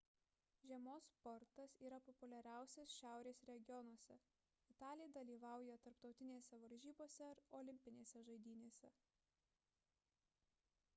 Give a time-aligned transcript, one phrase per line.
[0.67, 4.17] žiemos sportas yra populiariausias šiaurės regionuose–
[4.75, 8.95] italai dalyvauja tarptautinėse varžybose ir olimpinėse žaidynėse